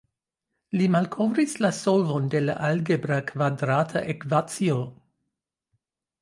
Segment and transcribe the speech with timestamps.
[0.79, 4.81] Li malkovris la solvon de la algebra kvadrata ekvacio.